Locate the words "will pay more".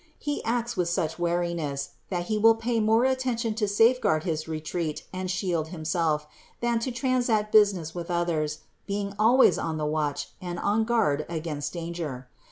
2.39-3.05